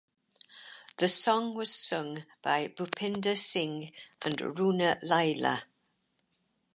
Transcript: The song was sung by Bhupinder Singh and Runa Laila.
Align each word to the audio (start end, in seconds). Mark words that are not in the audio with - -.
The 0.97 1.07
song 1.07 1.53
was 1.53 1.71
sung 1.71 2.25
by 2.41 2.69
Bhupinder 2.69 3.37
Singh 3.37 3.91
and 4.23 4.41
Runa 4.57 4.97
Laila. 5.03 5.65